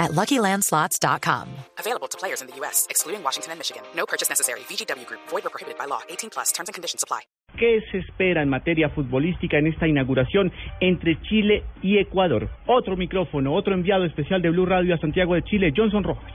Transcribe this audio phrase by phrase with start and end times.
[0.00, 1.46] at LuckyLandSlots.com.
[1.78, 3.82] Available to players in the U.S., excluding Washington and Michigan.
[3.94, 4.60] No purchase necessary.
[4.60, 5.20] VGW Group.
[5.28, 6.00] Void or prohibited by law.
[6.08, 6.50] 18 plus.
[6.50, 7.20] Terms and conditions apply.
[7.56, 12.48] ¿Qué se espera en materia futbolística en esta inauguración entre Chile y Ecuador?
[12.66, 16.32] Otro micrófono, otro enviado especial de Blue Radio a Santiago de Chile, Johnson Rojas.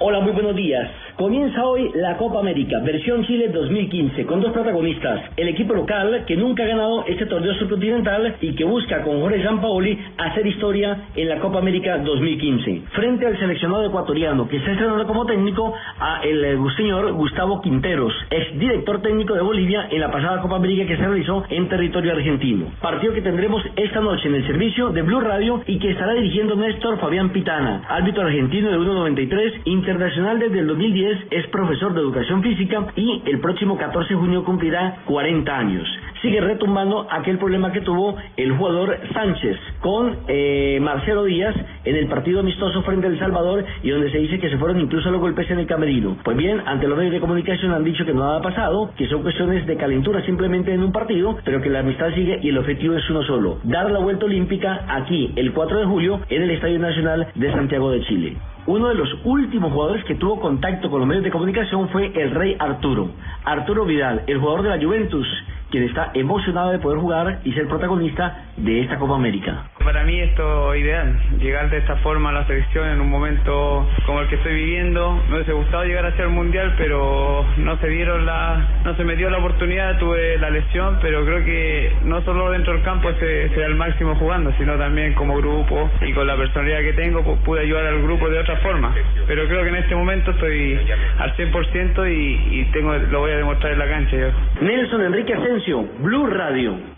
[0.00, 0.88] Hola, muy buenos días.
[1.16, 5.22] Comienza hoy la Copa América, versión Chile 2015, con dos protagonistas.
[5.36, 9.42] El equipo local, que nunca ha ganado este torneo subcontinental y que busca con Jorge
[9.42, 12.82] Sampaoli hacer historia en la Copa América 2015.
[12.92, 18.14] Frente al seleccionado ecuatoriano, que está estrenando como técnico a el eh, señor Gustavo Quinteros,
[18.30, 22.12] ex director técnico de Bolivia en la pasada Copa América que se realizó en territorio
[22.12, 22.66] argentino.
[22.80, 26.54] Partido que tendremos esta noche en el servicio de Blue Radio y que estará dirigiendo
[26.54, 32.42] Néstor Fabián Pitana, árbitro argentino de 1.93, internacional desde el 2010, es profesor de educación
[32.42, 35.88] física y el próximo 14 de junio cumplirá 40 años.
[36.20, 42.06] Sigue retumbando aquel problema que tuvo el jugador Sánchez con eh, Marcelo Díaz en el
[42.08, 45.22] partido amistoso frente a El Salvador y donde se dice que se fueron incluso los
[45.22, 46.18] golpes en el camerino.
[46.22, 49.22] Pues bien, ante los medios de comunicación han dicho que no ha pasado, que son
[49.22, 52.94] cuestiones de calentura simplemente en un partido, pero que la amistad sigue y el objetivo
[52.94, 56.78] es uno solo, dar la vuelta olímpica aquí el 4 de julio en el Estadio
[56.78, 58.36] Nacional de Santiago de Chile.
[58.68, 62.32] Uno de los últimos jugadores que tuvo contacto con los medios de comunicación fue el
[62.32, 63.08] rey Arturo.
[63.42, 65.26] Arturo Vidal, el jugador de la Juventus,
[65.70, 69.64] quien está emocionado de poder jugar y ser protagonista de esta Copa América.
[69.84, 73.88] Para mí esto es ideal, llegar de esta forma a la selección en un momento
[74.06, 75.18] como el que estoy viviendo.
[75.28, 79.04] Me hubiese gustado llegar a ser el mundial, pero no se dieron la, no se
[79.04, 83.10] me dio la oportunidad, tuve la lesión, pero creo que no solo dentro del campo
[83.18, 86.92] se, se da el máximo jugando, sino también como grupo y con la personalidad que
[86.92, 88.94] tengo pude ayudar al grupo de otra forma.
[89.26, 90.78] Pero creo que en este momento estoy
[91.18, 94.16] al 100% y, y tengo, lo voy a demostrar en la cancha.
[94.60, 95.57] Nelson Enrique Asensio,
[96.00, 96.97] Blue Radio.